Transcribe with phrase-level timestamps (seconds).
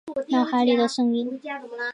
[0.29, 1.39] 脑海里的声音